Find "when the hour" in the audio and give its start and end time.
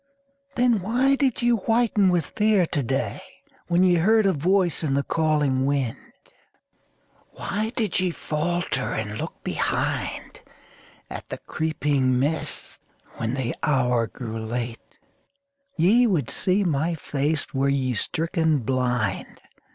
13.17-14.07